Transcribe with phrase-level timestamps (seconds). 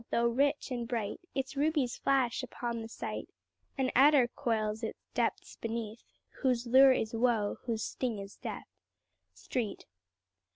[0.09, 3.29] though rich and bright, Its rubies flash upon the sight,
[3.77, 6.01] An adder coils its depths beneath,
[6.41, 8.73] Whose lure is woe, whose sting is death."
[9.35, 9.85] STREET.